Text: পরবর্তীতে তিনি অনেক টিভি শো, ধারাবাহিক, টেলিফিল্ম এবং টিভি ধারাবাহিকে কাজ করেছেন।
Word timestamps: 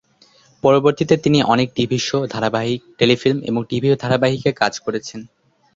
পরবর্তীতে 0.63 1.15
তিনি 1.17 1.39
অনেক 1.43 1.67
টিভি 1.75 1.99
শো, 1.99 2.19
ধারাবাহিক, 2.27 2.81
টেলিফিল্ম 2.99 3.39
এবং 3.41 3.61
টিভি 3.69 3.87
ধারাবাহিকে 3.95 4.51
কাজ 4.51 4.73
করেছেন। 4.79 5.19